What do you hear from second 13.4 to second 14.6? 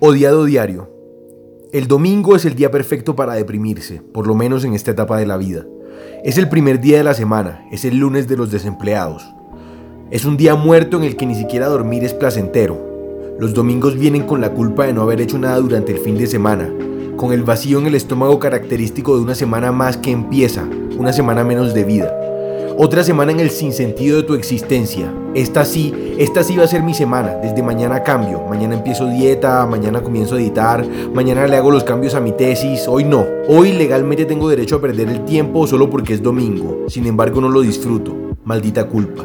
domingos vienen con la